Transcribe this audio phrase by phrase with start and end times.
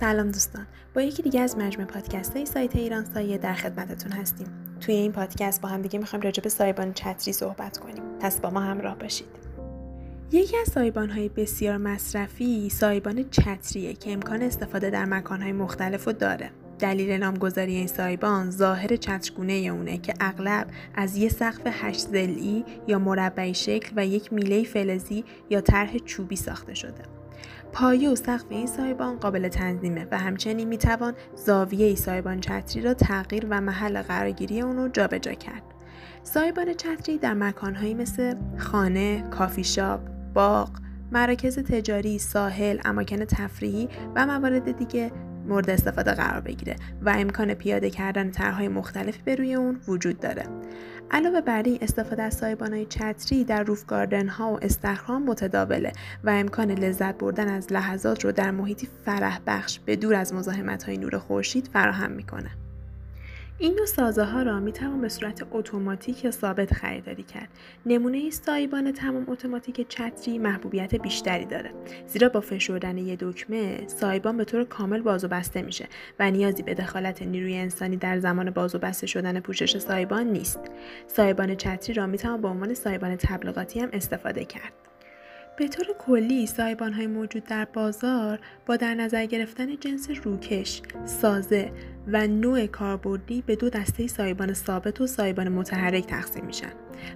[0.00, 0.66] سلام دوستان.
[0.94, 4.46] با یکی دیگه از مجموع پادکست های سایت ایران سایه در خدمتتون هستیم.
[4.80, 8.02] توی این پادکست با هم دیگه می‌خوایم راجع به سایبان چتری صحبت کنیم.
[8.20, 9.26] پس با ما همراه باشید.
[10.32, 16.04] یکی از سایبان های بسیار مصرفی سایبان چتریه که امکان استفاده در مکان های مختلف
[16.04, 16.50] رو داره.
[16.78, 22.98] دلیل نامگذاری این سایبان ظاهر چترگونه اونه که اغلب از یه سقف هشت زلی یا
[22.98, 27.25] مربعی شکل و یک میله فلزی یا طرح چوبی ساخته شده.
[27.76, 33.46] پایه و سقف این سایبان قابل تنظیمه و همچنین می‌توان زاویه سایبان چتری را تغییر
[33.50, 35.62] و محل قرارگیری اون رو جابجا کرد.
[36.22, 40.00] سایبان چتری در مکانهایی مثل خانه، کافی شاپ،
[40.34, 40.70] باغ،
[41.12, 45.12] مراکز تجاری، ساحل، اماکن تفریحی و موارد دیگه
[45.48, 50.44] مورد استفاده قرار بگیره و امکان پیاده کردن طرحهای مختلفی به روی اون وجود داره.
[51.10, 55.92] علاوه بر این استفاده از های چتری در روف گاردن ها و استخران متداوله
[56.24, 60.82] و امکان لذت بردن از لحظات رو در محیطی فرح بخش به دور از مزاحمت
[60.82, 62.50] های نور خورشید فراهم می‌کنه.
[63.58, 67.48] این نوع سازه ها را می توان به صورت اتوماتیک یا ثابت خریداری کرد.
[67.86, 71.70] نمونه سایبان تمام اتوماتیک چتری محبوبیت بیشتری داره.
[72.06, 76.62] زیرا با فشردن یک دکمه سایبان به طور کامل باز و بسته میشه و نیازی
[76.62, 80.60] به دخالت نیروی انسانی در زمان باز و بسته شدن پوشش سایبان نیست.
[81.06, 84.72] سایبان چتری را می توان به عنوان سایبان تبلیغاتی هم استفاده کرد.
[85.56, 91.72] به طور کلی سایبان های موجود در بازار با در نظر گرفتن جنس روکش، سازه
[92.06, 96.72] و نوع کاربردی به دو دسته سایبان ثابت و سایبان متحرک تقسیم میشن.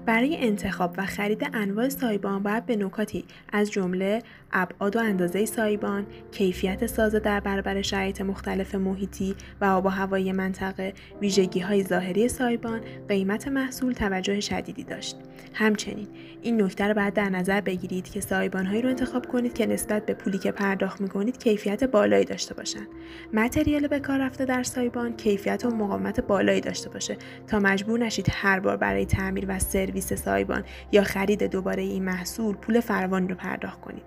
[0.06, 6.06] برای انتخاب و خرید انواع سایبان باید به نکاتی از جمله ابعاد و اندازه سایبان،
[6.32, 12.28] کیفیت سازه در برابر شرایط مختلف محیطی و آب و هوایی منطقه، ویژگی های ظاهری
[12.28, 15.16] سایبان، قیمت محصول توجه شدیدی داشت.
[15.54, 16.06] همچنین
[16.42, 20.06] این نکته رو باید در نظر بگیرید که سایبان هایی رو انتخاب کنید که نسبت
[20.06, 22.86] به پولی که پرداخت می‌کنید کیفیت بالایی داشته باشند.
[23.32, 24.79] متریال به کار رفته در سایبان
[25.16, 27.16] کیفیت و مقاومت بالایی داشته باشه
[27.46, 32.54] تا مجبور نشید هر بار برای تعمیر و سرویس سایبان یا خرید دوباره این محصول
[32.54, 34.04] پول فروانی رو پرداخت کنید.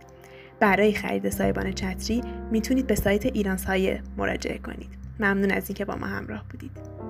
[0.60, 2.22] برای خرید سایبان چتری
[2.52, 4.90] می‌تونید به سایت ایران سایه مراجعه کنید.
[5.20, 7.03] ممنون از اینکه با ما همراه بودید.